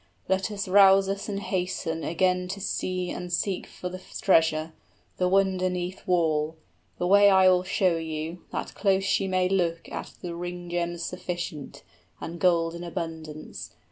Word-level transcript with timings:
Let 0.27 0.49
us 0.49 0.67
rouse 0.67 1.07
us 1.07 1.29
and 1.29 1.39
hasten 1.39 2.03
Again 2.03 2.47
to 2.47 2.59
see 2.59 3.11
and 3.11 3.31
seek 3.31 3.67
for 3.67 3.87
the 3.87 3.99
treasure, 4.19 4.73
45 5.17 5.17
The 5.17 5.29
wonder 5.29 5.69
'neath 5.69 6.07
wall. 6.07 6.55
The 6.97 7.05
way 7.05 7.29
I 7.29 7.47
will 7.49 7.61
show 7.61 7.97
you, 7.97 8.43
That 8.51 8.73
close 8.73 9.19
ye 9.19 9.27
may 9.27 9.47
look 9.47 9.89
at 9.91 10.13
ring 10.23 10.71
gems 10.71 11.03
sufficient 11.05 11.83
And 12.19 12.39
gold 12.39 12.73
in 12.73 12.83
abundance. 12.83 13.75